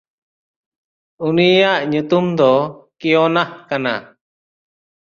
ᱩᱱᱤᱭᱟᱜ 1.27 1.79
ᱧᱩᱛᱩᱢ 1.91 2.25
ᱫᱚ 2.37 2.51
ᱠᱮᱭᱚᱱᱟᱦ 2.99 3.49
ᱠᱟᱱᱟ᱾ 3.69 3.93